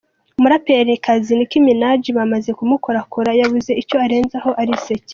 [0.39, 5.09] Umuraperikazi Nick Minaj bamaze kumukorakora yabuze icyo arenzaho arisekera.